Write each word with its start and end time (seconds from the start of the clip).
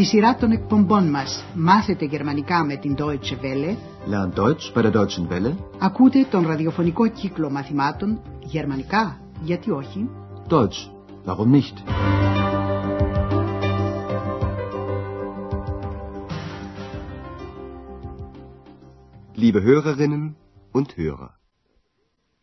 Στη 0.00 0.08
σειρά 0.08 0.36
των 0.36 0.50
εκπομπών 0.50 1.10
μας 1.10 1.44
«Μάθετε 1.54 2.04
γερμανικά 2.04 2.64
με 2.64 2.76
την 2.76 2.94
Deutsche 2.98 3.42
Welle» 3.42 3.76
Lern 4.10 4.38
Deutsch 4.38 4.74
bei 4.74 4.82
der 4.82 4.92
Deutschen 4.92 5.28
Welle. 5.30 5.54
ακούτε 5.78 6.26
τον 6.30 6.46
ραδιοφωνικό 6.46 7.08
κύκλο 7.08 7.50
μαθημάτων 7.50 8.20
«Γερμανικά, 8.40 9.20
γιατί 9.42 9.70
όχι» 9.70 10.10
Deutsch. 10.48 10.90
Warum 11.26 11.50
nicht? 11.50 11.74
Liebe 19.34 19.62
Hörerinnen 19.62 20.34
und 20.72 20.86
Hörer. 20.96 21.28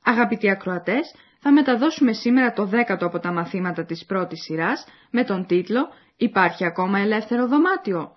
Αγαπητοί 0.03 0.49
ακροατές, 0.49 1.13
θα 1.39 1.51
μεταδώσουμε 1.51 2.13
σήμερα 2.13 2.53
το 2.53 2.65
δέκατο 2.65 3.05
από 3.05 3.19
τα 3.19 3.31
μαθήματα 3.31 3.85
της 3.85 4.05
πρώτης 4.05 4.41
σειράς 4.41 4.85
με 5.11 5.23
τον 5.23 5.45
τίτλο 5.45 5.87
«Υπάρχει 6.17 6.65
ακόμα 6.65 6.99
ελεύθερο 6.99 7.47
δωμάτιο» 7.47 8.15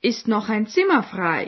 «Ist 0.00 0.30
noch 0.32 0.48
ein 0.48 0.62
Zimmer 0.62 1.02
frei» 1.16 1.46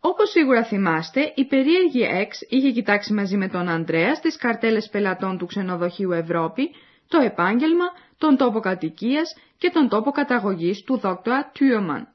Όπως 0.00 0.30
σίγουρα 0.30 0.64
θυμάστε, 0.64 1.32
η 1.34 1.44
περίεργη 1.44 2.02
Εξ 2.02 2.40
είχε 2.48 2.70
κοιτάξει 2.70 3.12
μαζί 3.12 3.36
με 3.36 3.48
τον 3.48 3.68
Ανδρέα 3.68 4.14
στις 4.14 4.36
καρτέλες 4.36 4.88
πελατών 4.88 5.38
του 5.38 5.46
ξενοδοχείου 5.46 6.12
Ευρώπη 6.12 6.70
το 7.08 7.18
επάγγελμα, 7.20 7.84
τον 8.18 8.36
τόπο 8.36 8.60
κατοικίας 8.60 9.36
και 9.58 9.70
τον 9.70 9.88
τόπο 9.88 10.10
καταγωγής 10.10 10.82
του 10.82 10.98
δόκτωρα 10.98 11.50
Τιούμαν. 11.52 12.08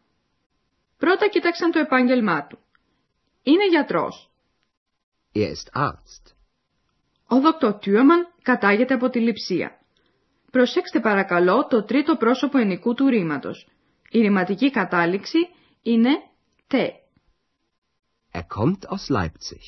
Πρώτα 0.97 1.27
κοίταξαν 1.27 1.71
το 1.71 1.79
επάγγελμά 1.79 2.47
του. 2.47 2.59
Είναι 3.43 3.67
γιατρός. 3.67 4.31
Er 5.33 5.49
ist 5.55 5.69
Arzt. 5.73 6.40
Ο 7.31 7.39
δόκτωρ 7.39 7.73
Τιούμαν 7.73 8.27
κατάγεται 8.41 8.93
από 8.93 9.09
τη 9.09 9.19
λειψία. 9.19 9.79
Προσέξτε 10.51 10.99
παρακαλώ 10.99 11.67
το 11.67 11.83
τρίτο 11.83 12.15
πρόσωπο 12.15 12.57
ενικού 12.57 12.93
του 12.93 13.07
ρήματος. 13.07 13.67
Η 14.09 14.19
ρηματική 14.19 14.71
κατάληξη 14.71 15.37
είναι 15.81 16.09
τε. 16.67 16.89
Er 18.33 18.39
kommt 18.39 18.81
aus 18.89 19.15
Leipzig. 19.17 19.65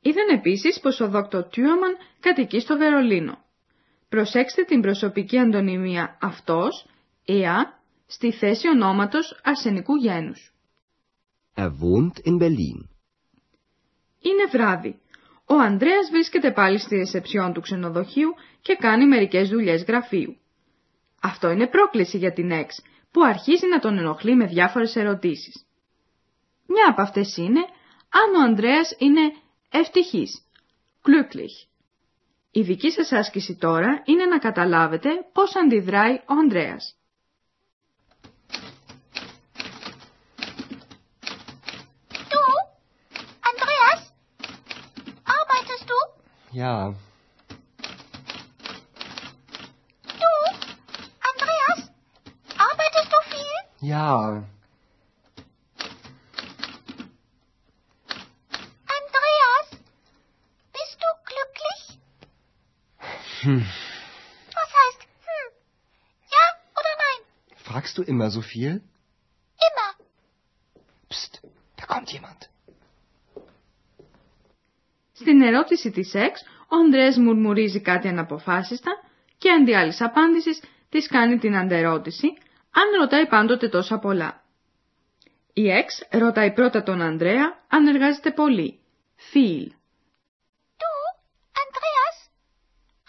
Είδαν 0.00 0.28
επίσης 0.28 0.80
πως 0.80 1.00
ο 1.00 1.08
δόκτωρ 1.08 1.44
Τιούμαν 1.44 1.96
κατοικεί 2.20 2.60
στο 2.60 2.76
Βερολίνο. 2.76 3.44
Προσέξτε 4.08 4.62
την 4.62 4.80
προσωπική 4.80 5.38
αντωνυμία 5.38 6.18
αυτός, 6.20 6.86
εα, 7.24 7.80
στη 8.06 8.32
θέση 8.32 8.68
ονόματος 8.68 9.40
αρσενικού 9.44 9.94
γένους. 9.94 10.52
Er 11.54 11.68
wohnt 11.68 12.28
in 12.28 12.38
Berlin. 12.42 12.88
Είναι 14.20 14.44
βράδυ. 14.50 15.00
Ο 15.50 15.54
Ανδρέας 15.58 16.08
βρίσκεται 16.10 16.50
πάλι 16.52 16.78
στη 16.78 16.96
ρεσεψιόν 16.96 17.52
του 17.52 17.60
ξενοδοχείου 17.60 18.34
και 18.62 18.74
κάνει 18.74 19.06
μερικές 19.06 19.48
δουλειές 19.48 19.84
γραφείου. 19.84 20.36
Αυτό 21.22 21.50
είναι 21.50 21.66
πρόκληση 21.66 22.18
για 22.18 22.32
την 22.32 22.50
Εξ, 22.50 22.82
που 23.10 23.22
αρχίζει 23.22 23.66
να 23.66 23.78
τον 23.78 23.98
ενοχλεί 23.98 24.34
με 24.34 24.46
διάφορες 24.46 24.96
ερωτήσεις. 24.96 25.66
Μια 26.66 26.86
από 26.88 27.02
αυτές 27.02 27.36
είναι 27.36 27.60
αν 28.08 28.34
ο 28.40 28.44
Ανδρέας 28.44 28.94
είναι 28.98 29.20
ευτυχής, 29.70 30.42
glücklich. 31.02 31.66
Η 32.50 32.60
δική 32.62 32.90
σας 32.90 33.12
άσκηση 33.12 33.56
τώρα 33.56 34.02
είναι 34.04 34.24
να 34.24 34.38
καταλάβετε 34.38 35.08
πώς 35.32 35.56
αντιδράει 35.56 36.14
ο 36.14 36.34
Ανδρέας. 36.42 36.96
Ja. 46.58 46.92
Du, 50.02 50.30
Andreas? 51.30 51.88
Arbeitest 52.58 53.12
du 53.12 53.20
viel? 53.30 53.88
Ja. 53.88 54.42
Andreas, 58.96 59.68
bist 60.72 60.98
du 60.98 61.08
glücklich? 61.30 62.00
Hm. 63.42 63.64
Was 64.52 64.70
heißt 64.80 65.02
hm? 65.02 65.52
Ja 66.28 66.44
oder 66.74 66.94
nein? 66.98 67.22
Fragst 67.62 67.98
du 67.98 68.02
immer 68.02 68.32
so 68.32 68.42
viel? 68.42 68.82
Immer. 69.68 69.94
Psst, 71.08 71.40
da 71.76 71.86
kommt 71.86 72.10
jemand. 72.10 72.50
Στην 75.28 75.42
ερώτηση 75.42 75.90
της 75.90 76.14
Εξ, 76.14 76.42
ο 76.68 76.76
Ανδρέας 76.76 77.16
μουρμουρίζει 77.16 77.80
κάτι 77.80 78.08
αναποφάσιστα 78.08 78.90
και 79.38 79.50
αντί 79.50 79.74
άλλης 79.74 80.00
απάντησης 80.00 80.62
της 80.88 81.08
κάνει 81.08 81.38
την 81.38 81.56
αντερώτηση 81.56 82.26
αν 82.70 83.00
ρωτάει 83.00 83.26
πάντοτε 83.26 83.68
τόσα 83.68 83.98
πολλά. 83.98 84.44
Η 85.52 85.70
Εξ 85.70 86.06
ρωτάει 86.10 86.52
πρώτα 86.52 86.82
τον 86.82 87.00
Ανδρέα 87.00 87.64
αν 87.68 87.86
εργάζεται 87.86 88.30
πολύ. 88.30 88.80
Viel. 89.32 89.66
Du, 90.80 90.92
Andreas? 91.62 92.16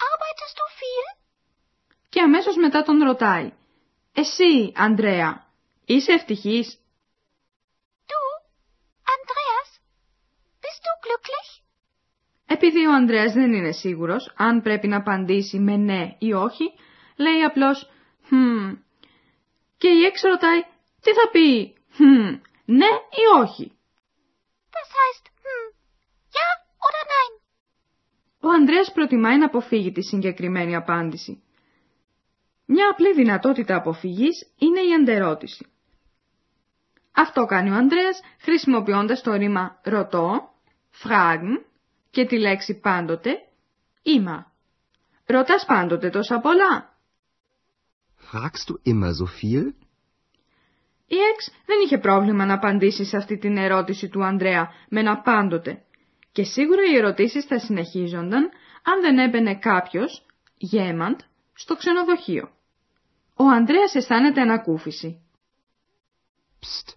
Arbeitest 0.07 0.56
du 0.59 0.66
viel? 0.80 1.18
Και 2.09 2.22
αμέσως 2.22 2.56
μετά 2.56 2.84
τον 2.84 3.03
ρωτάει. 3.03 3.53
Εσύ, 4.13 4.72
Ανδρέα, 4.75 5.46
είσαι 5.86 6.12
ευτυχής; 6.12 6.78
Du, 8.06 8.22
Andreas? 9.16 9.69
Bist 10.62 10.81
du 10.86 10.91
glücklich? 11.07 11.59
Επειδή 12.72 12.85
ο 12.85 12.94
Ανδρέας 12.94 13.34
δεν 13.34 13.53
είναι 13.53 13.72
σίγουρος 13.72 14.34
αν 14.35 14.62
πρέπει 14.62 14.88
να 14.88 14.97
απαντήσει 14.97 15.59
με 15.59 15.75
ναι 15.78 16.16
ή 16.19 16.34
όχι, 16.34 16.74
λέει 17.16 17.41
απλώς 17.44 17.90
«Hm». 18.31 18.78
Και 19.78 19.88
η 19.88 20.03
Εξ 20.06 20.22
ρωτάει 20.22 20.62
τι 21.02 21.12
θα 21.13 21.30
πει 21.31 21.74
«Hm», 21.97 22.40
ναι 22.66 22.91
ή 23.22 23.41
όχι; 23.41 23.72
Das 24.75 24.90
heißt 25.00 25.25
hm? 25.46 25.74
Ja 26.38 26.50
oder 26.85 27.03
nein? 27.13 27.41
Ο 28.40 28.50
Ανδρέας 28.50 28.91
προτιμάει 28.91 29.38
να 29.38 29.46
αποφύγει 29.46 29.91
τη 29.91 30.01
συγκεκριμένη 30.01 30.75
απάντηση. 30.75 31.44
Μια 32.66 32.90
απλή 32.90 33.13
δυνατότητα 33.13 33.75
αποφυγής 33.75 34.53
είναι 34.59 34.80
η 34.80 34.94
αντερώτηση. 34.94 35.66
Αυτό 37.12 37.46
κάνει 37.46 37.69
ο 37.69 37.75
Ανδρέας 37.75 38.22
χρησιμοποιώντας 38.40 39.22
το 39.22 39.34
ρήμα 39.34 39.80
ρωτώ, 39.84 40.50
fragen 41.03 41.69
και 42.09 42.25
τη 42.25 42.38
λέξη 42.40 42.80
πάντοτε, 42.80 43.31
είμα. 44.02 44.52
Ρωτάς 45.25 45.66
πάντοτε 45.66 46.09
τόσα 46.09 46.40
πολλά; 46.40 46.97
Fragst 48.31 48.66
du 48.70 48.75
immer 48.92 49.14
so 49.20 49.25
viel? 49.25 49.74
Η 51.08 51.16
Εξ 51.34 51.52
δεν 51.66 51.78
είχε 51.84 51.98
πρόβλημα 51.98 52.46
να 52.46 52.53
απαντήσει 52.53 53.06
σε 53.06 53.18
αυτή 53.18 53.38
την 53.38 53.58
ερώτηση 53.58 54.09
του 54.09 54.24
Ανδρέα 54.24 54.72
με 54.90 55.00
ένα 55.00 55.22
πάντοτε. 55.22 55.84
Και 56.31 56.44
σίγουρα 56.44 56.81
οι 56.92 56.96
ερωτήσεις 56.96 57.46
θα 57.46 57.59
συνεχίζονταν 57.59 58.50
αν 58.84 59.02
δεν 59.02 59.18
έμπαινε 59.18 59.56
κάποιος, 59.56 60.25
γέμαντ, 60.58 61.19
στο 61.53 61.75
ξενοδοχείο. 61.75 62.52
Ο 63.36 63.44
Ανδρέας 63.44 63.96
αισθάνεται 63.96 64.42
ανακούφιση. 64.42 65.22
Psst, 66.62 66.88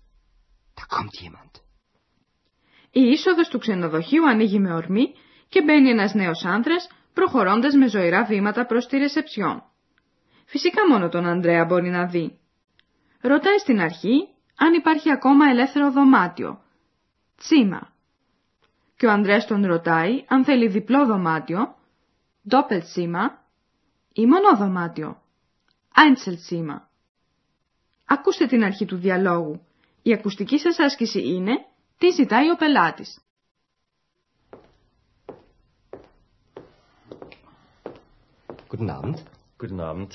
da 0.76 0.84
kommt 0.94 1.14
jemand. 1.20 1.61
Η 2.92 3.00
είσοδος 3.00 3.48
του 3.48 3.58
ξενοδοχείου 3.58 4.28
ανοίγει 4.28 4.58
με 4.58 4.74
ορμή 4.74 5.14
και 5.48 5.62
μπαίνει 5.62 5.90
ένας 5.90 6.14
νέος 6.14 6.44
άνδρας 6.44 6.88
προχωρώντας 7.12 7.74
με 7.74 7.88
ζωηρά 7.88 8.24
βήματα 8.24 8.66
προς 8.66 8.86
τη 8.86 8.98
ρεσεψιόν. 8.98 9.62
Φυσικά 10.44 10.88
μόνο 10.88 11.08
τον 11.08 11.26
Ανδρέα 11.26 11.64
μπορεί 11.64 11.90
να 11.90 12.06
δει. 12.06 12.38
Ρωτάει 13.20 13.58
στην 13.58 13.80
αρχή 13.80 14.28
αν 14.56 14.74
υπάρχει 14.74 15.10
ακόμα 15.10 15.46
ελεύθερο 15.46 15.90
δωμάτιο. 15.90 16.60
Τσίμα. 17.36 17.92
Και 18.96 19.06
ο 19.06 19.10
Ανδρέας 19.10 19.46
τον 19.46 19.66
ρωτάει 19.66 20.24
αν 20.28 20.44
θέλει 20.44 20.68
διπλό 20.68 21.06
δωμάτιο, 21.06 21.74
Doppelzimmer 22.50 23.30
ή 24.12 24.26
μονό 24.26 24.56
δωμάτιο, 24.56 25.22
Einzelzimmer. 25.94 26.80
Ακούστε 28.04 28.46
την 28.46 28.64
αρχή 28.64 28.84
του 28.84 28.96
διαλόγου. 28.96 29.66
Η 30.02 30.12
ακουστική 30.12 30.58
σας 30.58 30.78
άσκηση 30.78 31.22
είναι 31.28 31.52
τι 32.02 32.10
ζητάει 32.10 32.50
ο 32.50 32.56
πελάτης. 32.56 33.20
Guten 38.70 38.90
Abend. 38.98 39.16
Guten 39.60 39.80
Abend. 39.80 40.10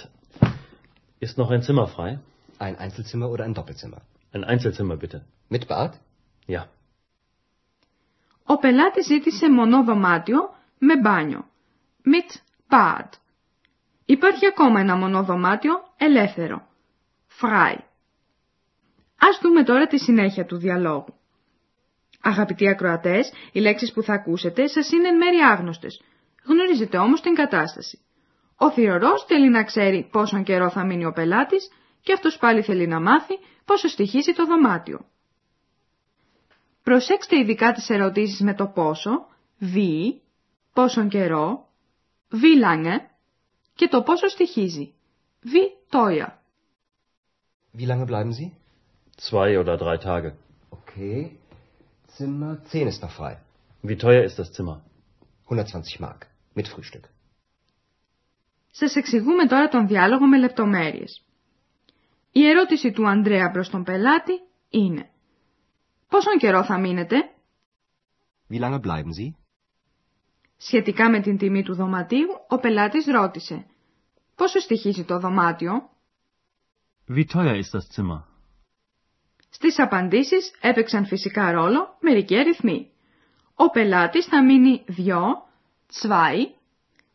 Ist 1.20 1.38
noch 1.38 1.50
ein 1.56 1.62
Zimmer 1.68 1.88
frei? 1.96 2.20
Ein 2.66 2.76
Einzelzimmer 2.84 3.28
oder 3.30 3.44
ein 3.48 3.54
Doppelzimmer? 3.54 4.02
Ein 4.34 4.44
Einzelzimmer 4.44 4.98
bitte. 4.98 5.20
Mit 5.50 5.68
Bad? 5.68 5.92
Ja. 6.48 6.64
Ο 8.44 8.58
πελάτης 8.58 9.06
ζήτησε 9.06 9.50
μονό 9.50 9.84
δωμάτιο 9.84 10.56
με 10.78 10.98
μπάνιο. 10.98 11.48
Mit 12.04 12.38
Bad. 12.70 13.10
Υπάρχει 14.06 14.46
ακόμα 14.46 14.80
ένα 14.80 14.96
μονό 14.96 15.24
δωμάτιο 15.24 15.74
ελεύθερο. 15.98 16.68
Frei. 17.42 17.78
Ας 19.18 19.40
δούμε 19.42 19.64
τώρα 19.64 19.88
τη 19.88 19.98
συνέχεια 20.00 20.46
του 20.46 20.58
διαλόγου. 20.58 21.17
Αγαπητοί 22.28 22.68
ακροατές, 22.70 23.32
οι 23.52 23.60
λέξεις 23.60 23.92
που 23.92 24.04
θα 24.04 24.14
ακούσετε 24.14 24.68
σας 24.68 24.92
είναι 24.92 25.08
εν 25.08 25.18
μέρει 25.18 25.38
άγνωστες. 25.38 26.02
Γνωρίζετε 26.46 26.98
όμως 26.98 27.22
την 27.22 27.34
κατάσταση. 27.34 28.00
Ο 28.58 28.72
θηρορός 28.72 29.26
θέλει 29.28 29.50
να 29.50 29.64
ξέρει 29.64 30.10
πόσον 30.12 30.44
καιρό 30.44 30.70
θα 30.70 30.86
μείνει 30.86 31.06
ο 31.06 31.12
πελάτης 31.12 31.70
και 32.02 32.14
αυτός 32.14 32.38
πάλι 32.38 32.62
θέλει 32.62 32.88
να 32.88 33.02
μάθει 33.02 33.34
πόσο 33.66 33.88
στοιχίζει 33.88 34.34
το 34.34 34.46
δωμάτιο. 34.46 35.06
Προσέξτε 36.84 37.40
ειδικά 37.40 37.72
τις 37.72 37.90
ερωτήσεις 37.90 38.40
με 38.40 38.54
το 38.54 38.68
πόσο, 38.68 39.28
wie, 39.76 40.20
πόσον 40.74 41.10
καιρό, 41.10 41.68
wie 42.32 42.64
lange 42.64 43.00
και 43.74 43.88
το 43.88 44.02
πόσο 44.02 44.28
στοιχίζει, 44.28 44.94
wie 45.44 45.96
teuer. 45.96 46.30
Wie 47.78 47.86
lange 47.86 48.06
bleiben 48.06 48.32
Sie? 48.40 48.50
Zwei 49.28 49.50
oder 49.60 49.76
drei 49.78 49.98
Tage. 49.98 50.30
Okay. 50.78 51.47
Zimmer 52.16 52.64
10 52.64 52.88
ist 52.88 53.02
noch 53.02 53.12
frei. 53.12 53.38
Wie 53.82 53.98
teuer 53.98 54.24
ist 54.24 54.40
das 54.40 54.52
Zimmer? 54.52 54.82
120 55.46 56.00
Mark. 56.00 56.28
Mit 56.56 56.68
Frühstück. 56.68 57.10
Σας 58.72 58.96
εξηγούμε 58.96 59.46
τώρα 59.48 59.68
τον 59.68 59.88
διάλογο 59.88 60.28
με 60.28 60.38
λεπτομέρειες. 60.38 61.26
Η 62.32 62.48
ερώτηση 62.48 62.92
του 62.92 63.08
Ανδρέα 63.08 63.52
προς 63.52 63.70
τον 63.70 63.84
πελάτη 63.84 64.34
είναι 64.70 65.10
«Πόσον 66.10 66.38
καιρό 66.38 66.64
θα 66.64 66.78
μείνετε» 66.80 67.16
Wie 68.50 68.60
lange 68.60 68.80
bleiben 68.82 69.12
Sie? 69.20 69.32
Σχετικά 70.58 71.10
με 71.10 71.22
την 71.22 71.38
τιμή 71.38 71.64
του 71.64 71.76
δωματίου, 71.76 72.28
ο 72.48 72.58
πελάτης 72.60 73.06
ρώτησε 73.06 73.66
«Πόσο 74.36 74.60
στοιχίζει 74.60 75.04
το 75.04 75.20
δωμάτιο» 75.20 75.90
Wie 77.08 77.26
teuer 77.26 77.56
ist 77.56 77.74
das 77.74 77.90
Zimmer? 77.96 78.37
Στις 79.50 79.80
απαντήσεις 79.80 80.52
έπαιξαν 80.62 81.06
φυσικά 81.06 81.52
ρόλο 81.52 81.98
μερικοί 82.00 82.38
αριθμοί. 82.38 82.92
Ο 83.56 83.70
πελάτης 83.70 84.26
θα 84.26 84.44
μείνει 84.44 84.84
δυο, 84.88 85.48
zwei 86.02 86.46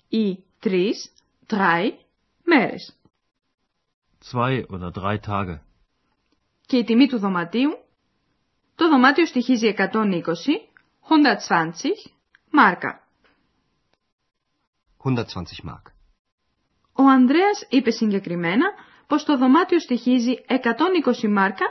ή 0.08 0.44
τρεις, 0.58 1.12
drei 1.46 1.90
μέρες. 2.44 2.96
Zwei 4.32 4.62
oder 4.69 4.90
drei 5.02 5.19
Tage. 5.26 5.58
Και 6.67 6.76
η 6.76 6.84
τιμή 6.84 7.06
του 7.06 7.19
δωματίου, 7.19 7.70
το 8.75 8.88
δωμάτιο 8.88 9.26
στοιχίζει 9.26 9.75
120, 9.79 9.93
120 11.08 12.12
μάρκα. 12.50 13.02
120 15.05 15.69
Mark. 15.69 15.93
Ο 16.93 17.02
Ανδρέας 17.02 17.67
είπε 17.69 17.90
συγκεκριμένα 17.90 18.67
πως 19.06 19.25
το 19.25 19.38
δωμάτιο 19.38 19.81
στοιχίζει 19.81 20.34
120 20.49 21.29
μάρκα 21.29 21.67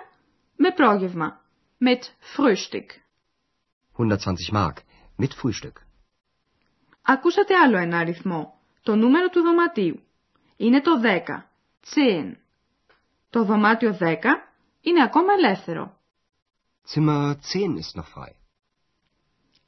με 0.61 0.71
πρόγευμα, 0.71 1.41
mit 1.79 2.01
Frühstück. 2.35 2.89
120 3.97 4.51
Mark. 4.51 4.73
Mit 5.17 5.31
Frühstück. 5.41 5.73
Ακούσατε 7.01 7.55
άλλο 7.55 7.77
ένα 7.77 7.97
αριθμό, 7.97 8.59
το 8.81 8.95
νούμερο 8.95 9.29
του 9.29 9.41
δωματίου. 9.41 10.03
Είναι 10.57 10.81
το 10.81 10.91
10, 11.03 11.49
10. 11.95 12.35
Το 13.29 13.43
δωμάτιο 13.43 13.97
10 13.99 14.15
είναι 14.81 15.03
ακόμα 15.03 15.33
ελεύθερο. 15.33 15.99
Zimmer 16.93 17.33
10 17.33 17.77
ist 17.77 17.99
noch 17.99 18.07
frei. 18.15 18.33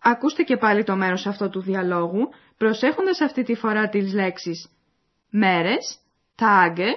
Ακούστε 0.01 0.43
και 0.43 0.57
πάλι 0.57 0.83
το 0.83 0.95
μέρος 0.95 1.25
αυτό 1.25 1.49
του 1.49 1.61
διαλόγου, 1.61 2.29
προσέχοντας 2.57 3.21
αυτή 3.21 3.43
τη 3.43 3.55
φορά 3.55 3.89
τις 3.89 4.13
λέξεις 4.13 4.69
μέρες, 5.29 5.99
Tage 6.35 6.91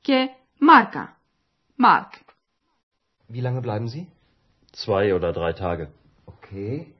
και 0.00 0.28
μάρκα, 0.58 1.16
Mark. 1.76 2.21
Wie 3.34 3.40
lange 3.40 3.62
bleiben 3.62 3.88
Sie? 3.88 4.06
Zwei 4.72 5.14
oder 5.14 5.32
drei 5.32 5.52
Tage. 5.54 5.84
Okay. 6.26 6.92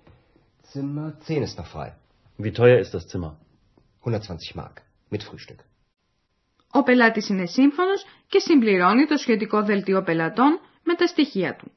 Zimmer 0.62 1.12
10 1.20 1.43
ist 1.43 1.58
noch 1.58 1.67
frei. 1.67 1.94
Wie 2.38 2.52
teuer 2.52 2.79
ist 2.79 2.94
das 2.94 3.06
Zimmer? 3.06 3.37
120 4.00 4.55
Mark. 4.55 4.82
Mit 5.11 5.23
Frühstück. 5.23 5.61
Ο 6.75 6.82
πελάτης 6.82 7.29
είναι 7.29 7.46
σύμφωνος 7.46 8.05
και 8.26 8.38
συμπληρώνει 8.38 9.06
το 9.06 9.17
σχετικό 9.17 9.62
δελτίο 9.62 10.02
πελατών 10.02 10.61
με 10.84 10.94
τα 10.94 11.06
στοιχεία 11.06 11.56
του. 11.56 11.70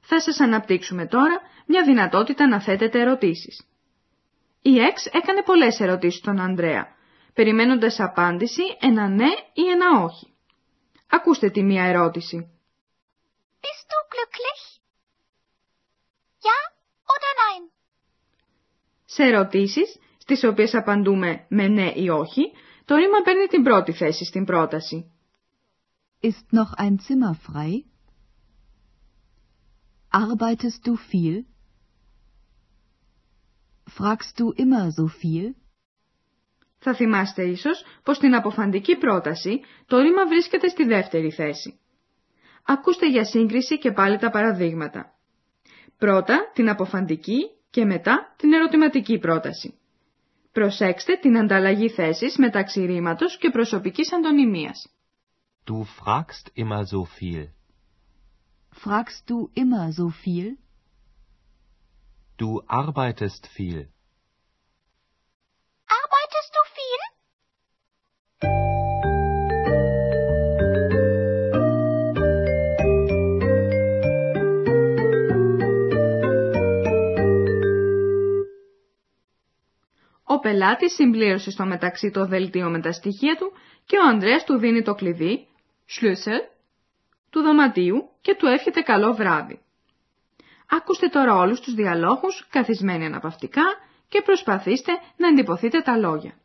Θα 0.00 0.20
σας 0.20 0.40
αναπτύξουμε 0.40 1.06
τώρα 1.06 1.40
μια 1.70 1.84
δυνατότητα 1.84 2.46
να 2.48 2.60
θέτετε 2.60 3.00
ερωτήσεις. 3.00 3.66
Η 4.62 4.78
Εξ 4.78 5.06
έκανε 5.06 5.42
πολλές 5.42 5.80
ερωτήσεις 5.80 6.18
στον 6.18 6.40
Ανδρέα, 6.40 6.86
περιμένοντας 7.34 8.00
απάντηση 8.00 8.62
ένα 8.80 9.08
ναι 9.08 9.30
ή 9.52 9.62
ένα 9.70 10.02
όχι. 10.02 10.34
Ακούστε 11.10 11.50
τη 11.50 11.62
μία 11.62 11.84
ερώτηση. 11.84 12.50
Bist 13.64 13.86
du 13.92 13.98
glücklich? 14.14 14.62
Ja 16.48 16.58
oder 17.12 17.32
nein? 17.42 17.62
Σε 19.04 19.22
ερωτήσεις, 19.22 19.98
στις 20.18 20.44
οποίες 20.44 20.74
απαντούμε 20.74 21.46
με 21.48 21.68
ναι 21.68 21.92
ή 21.94 22.08
όχι, 22.08 22.42
το 22.84 22.94
ρήμα 22.94 23.20
παίρνει 23.24 23.46
την 23.46 23.62
πρώτη 23.62 23.92
θέση 23.92 24.24
στην 24.24 24.44
πρόταση. 24.44 25.12
Ist 26.22 26.46
noch 26.52 26.72
ein 26.84 26.96
Zimmer 27.06 27.34
frei? 27.46 27.72
Arbeitest 30.12 30.86
du 30.86 30.96
viel? 30.96 31.49
Fragst 33.98 34.38
du 34.38 34.52
immer 34.56 34.86
so 34.90 35.06
viel? 35.22 35.54
Θα 36.78 36.94
θυμάστε 36.94 37.42
ίσως 37.44 37.84
πως 38.02 38.16
στην 38.16 38.34
αποφαντική 38.34 38.96
πρόταση 38.96 39.60
το 39.86 39.98
ρήμα 39.98 40.26
βρίσκεται 40.26 40.68
στη 40.68 40.84
δεύτερη 40.84 41.30
θέση. 41.30 41.78
Ακούστε 42.64 43.08
για 43.08 43.24
σύγκριση 43.24 43.78
και 43.78 43.92
πάλι 43.92 44.18
τα 44.18 44.30
παραδείγματα. 44.30 45.14
Πρώτα 45.98 46.50
την 46.54 46.68
αποφαντική 46.68 47.38
και 47.70 47.84
μετά 47.84 48.34
την 48.36 48.52
ερωτηματική 48.52 49.18
πρόταση. 49.18 49.74
Προσέξτε 50.52 51.16
την 51.16 51.38
ανταλλαγή 51.38 51.88
θέσης 51.88 52.36
μεταξύ 52.36 52.84
ρήματος 52.84 53.38
και 53.38 53.50
προσωπικής 53.50 54.12
αντωνυμίας. 54.12 54.88
Du 55.66 55.84
fragst 55.84 56.46
immer 56.54 56.82
so 56.92 57.02
viel. 57.18 57.44
Fragst 58.84 59.22
du 59.30 59.50
immer 59.62 59.86
so 59.98 60.08
viel? 60.24 60.48
Du 62.40 62.62
arbeitest 62.66 63.46
viel. 63.56 63.80
Arbeitest 65.98 66.50
du 66.56 66.62
viel? 66.76 67.02
Ο 80.24 80.38
πελάτης 80.38 80.94
συμπλήρωσε 80.94 81.50
στο 81.50 81.64
μεταξύ 81.66 82.10
το 82.10 82.26
δελτίο 82.26 82.70
με 82.70 82.80
τα 82.80 82.92
στοιχεία 82.92 83.36
του 83.36 83.52
και 83.84 83.96
ο 83.96 84.08
Ανδρέας 84.08 84.44
του 84.44 84.58
δίνει 84.58 84.82
το 84.82 84.94
κλειδί, 84.94 85.46
Schlüssel, 85.88 86.48
του 87.30 87.40
δωματίου 87.42 88.08
και 88.20 88.34
του 88.34 88.46
εύχεται 88.46 88.80
καλό 88.80 89.14
βράδυ. 89.14 89.60
Ακούστε 90.70 91.08
τώρα 91.08 91.34
όλους 91.36 91.60
τους 91.60 91.74
διαλόγους 91.74 92.46
καθισμένοι 92.50 93.04
αναπαυτικά 93.06 93.62
και 94.08 94.22
προσπαθήστε 94.22 94.92
να 95.16 95.28
εντυπωθείτε 95.28 95.80
τα 95.80 95.96
λόγια. 95.96 96.39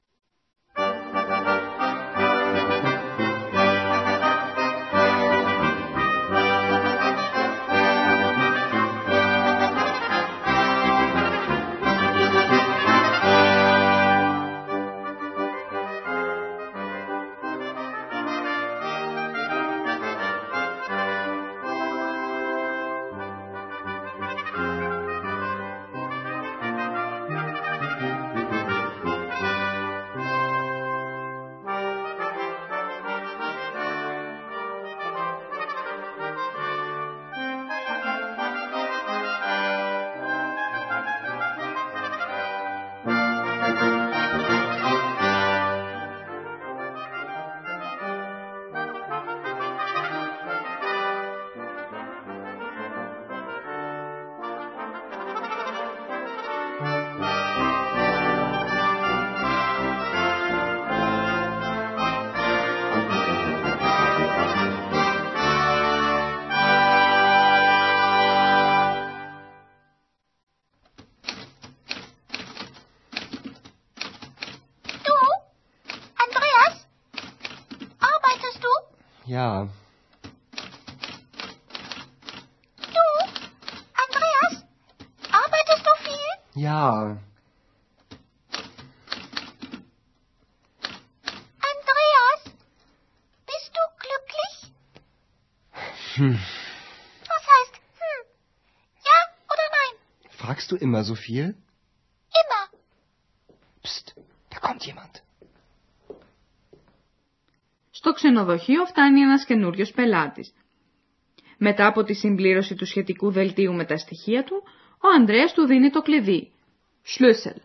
Ja. 86.55 87.17
Andreas, 91.71 92.41
bist 93.45 93.71
du 93.75 93.83
glücklich? 94.03 94.55
Hm. 96.15 96.39
Was 97.33 97.45
heißt 97.53 97.75
hm? 97.75 98.21
Ja 99.09 99.19
oder 99.51 99.67
nein? 99.77 99.93
Fragst 100.29 100.71
du 100.71 100.75
immer 100.77 101.03
so 101.03 101.15
viel? 101.15 101.55
Immer. 102.41 102.63
Psst, 103.83 104.15
da 104.49 104.59
kommt 104.59 104.85
jemand. 104.85 105.21
Στο 107.91 108.13
ξενοδοχείο 108.13 108.85
φτάνει 108.85 109.21
ένας 109.21 109.45
καινούριος 109.45 109.91
πελάτης. 109.91 110.53
Μετά 111.57 111.87
από 111.87 112.03
τη 112.03 112.13
συμπλήρωση 112.13 112.75
του 112.75 112.85
σχετικού 112.85 113.31
δελτίου 113.31 113.73
με 113.73 113.85
τα 113.85 113.97
στοιχεία 113.97 114.43
του, 114.43 114.63
ο 115.04 115.08
Ανδρέας 115.16 115.52
του 115.52 115.66
δίνει 115.66 115.90
το 115.90 116.02
κλειδί. 116.02 116.52
Schlüssel. 117.04 117.56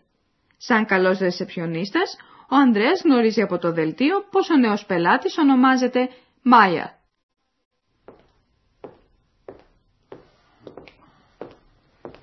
Σαν 0.56 0.86
καλός 0.86 1.18
ρεσεψιονίστας, 1.18 2.16
ο 2.50 2.56
Ανδρέας 2.56 3.00
γνωρίζει 3.04 3.42
από 3.42 3.58
το 3.58 3.72
δελτίο 3.72 4.24
πως 4.30 4.50
ο 4.50 4.56
νέος 4.56 4.86
πελάτης 4.86 5.38
ονομάζεται 5.38 6.08
Μάια. 6.42 6.98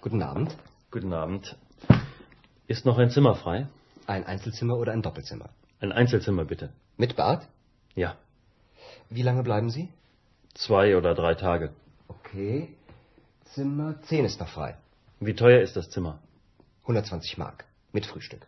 Guten 0.05 0.21
Abend. 0.31 0.49
Guten 0.91 1.13
Abend. 1.13 1.43
Ist 2.67 2.85
noch 2.85 2.97
ein 2.97 3.09
Zimmer 3.09 3.35
frei? 3.35 3.67
Ein 4.05 4.23
Einzelzimmer 4.25 4.75
oder 4.81 4.91
ein 4.91 5.01
Doppelzimmer? 5.01 5.49
Ein 5.79 5.91
Einzelzimmer 5.93 6.43
bitte. 6.43 6.73
Mit 6.97 7.15
Bad? 7.15 7.47
Ja. 7.95 8.17
Wie 9.09 9.21
lange 9.21 9.43
bleiben 9.43 9.69
Sie? 9.69 9.87
Zwei 10.53 10.97
oder 10.97 11.13
drei 11.15 11.33
Tage. 11.35 11.73
Okay. 12.07 12.75
Zimmer 13.53 14.01
10 14.01 14.25
ist 14.25 14.39
noch 14.39 14.49
frei. 14.49 14.75
Wie 15.19 15.35
teuer 15.35 15.61
ist 15.61 15.75
das 15.75 15.89
Zimmer? 15.89 16.19
120 16.81 17.37
Mark. 17.37 17.65
Mit 17.91 18.05
Frühstück. 18.05 18.45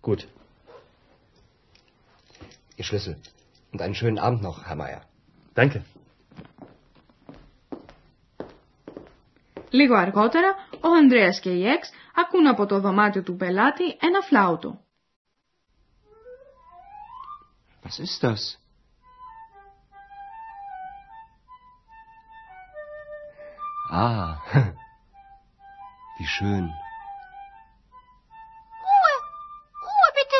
Gut. 0.00 0.26
Ihr 2.76 2.84
Schlüssel. 2.84 3.16
Und 3.72 3.82
einen 3.82 3.94
schönen 3.94 4.18
Abend 4.18 4.42
noch, 4.42 4.64
Herr 4.66 4.76
Meier. 4.76 5.02
Danke. 5.54 5.84
Λίγο 9.70 9.94
αργότερα, 9.96 10.54
ο 10.80 10.88
Ανδρέας 10.88 11.40
και 11.40 11.50
η 11.50 11.66
Εξ 11.66 11.90
ακούν 12.14 12.46
από 12.46 12.66
το 12.66 12.80
δωμάτιο 12.80 13.22
του 13.22 13.36
πελάτη 13.36 13.84
ένα 14.00 14.20
φλάουτο. 14.20 14.80
Was 17.84 17.98
ist 17.98 18.22
das? 18.22 18.42
Ah, 23.90 24.38
wie 26.27 26.31
schön. 26.37 26.65
Ruhe. 28.85 29.13
Ruhe 29.85 30.09
bitte; 30.17 30.39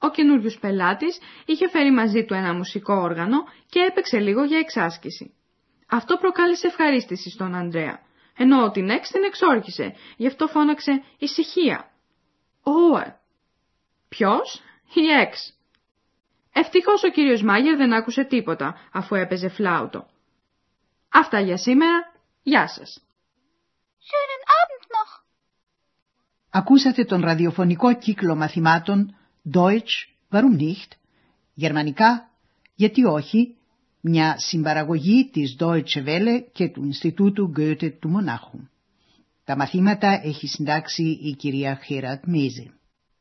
Ο 0.00 0.10
καινούριο 0.10 0.52
πελάτης 0.60 1.18
είχε 1.46 1.68
φέρει 1.68 1.92
μαζί 1.92 2.24
του 2.24 2.34
ένα 2.34 2.54
μουσικό 2.54 2.94
όργανο 2.94 3.38
και 3.68 3.80
έπαιξε 3.80 4.18
λίγο 4.18 4.44
για 4.44 4.58
εξάσκηση. 4.58 5.34
Αυτό 5.88 6.16
προκάλεσε 6.16 6.66
ευχαρίστηση 6.66 7.30
στον 7.30 7.54
Ανδρέα, 7.54 8.00
ενώ 8.36 8.70
την 8.70 8.90
Εξ 8.90 9.10
την 9.10 9.24
εξόρκησε, 9.24 9.94
γι' 10.16 10.26
αυτό 10.26 10.46
φώναξε 10.46 11.02
«Ησυχία». 11.18 11.90
«Ωε». 12.62 13.18
Ποιος; 14.08 14.62
Η 14.94 15.10
Εξ. 15.20 15.58
Ευτυχώς 16.56 17.02
ο 17.02 17.10
κύριος 17.10 17.42
Μάγερ 17.42 17.76
δεν 17.76 17.92
άκουσε 17.92 18.24
τίποτα, 18.24 18.74
αφού 18.92 19.14
έπαιζε 19.14 19.48
φλάουτο. 19.48 20.06
Αυτά 21.08 21.40
για 21.40 21.56
σήμερα. 21.56 22.12
Γεια 22.42 22.68
σας. 22.68 23.04
Schönen 24.06 24.42
Abend 24.58 24.84
noch. 24.94 25.24
Ακούσατε 26.50 27.04
τον 27.04 27.20
ραδιοφωνικό 27.20 27.94
κύκλο 27.94 28.36
μαθημάτων 28.36 29.16
Deutsch, 29.54 29.94
warum 30.30 30.60
nicht, 30.60 30.90
γερμανικά, 31.54 32.30
γιατί 32.74 33.04
όχι, 33.04 33.56
μια 34.00 34.34
συμπαραγωγή 34.38 35.30
της 35.32 35.56
Deutsche 35.60 36.06
Welle 36.06 36.44
και 36.52 36.68
του 36.68 36.84
Ινστιτούτου 36.84 37.52
Goethe 37.56 37.92
του 38.00 38.08
Μονάχου. 38.08 38.58
Τα 39.44 39.56
μαθήματα 39.56 40.20
έχει 40.24 40.46
συντάξει 40.46 41.02
η 41.02 41.34
κυρία 41.34 41.80
Χέρατ 41.84 42.24
Μέζε. 42.26 42.74